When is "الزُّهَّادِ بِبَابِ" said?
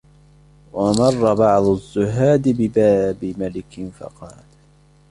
1.65-3.33